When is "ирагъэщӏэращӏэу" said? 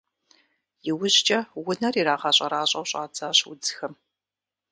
1.99-2.85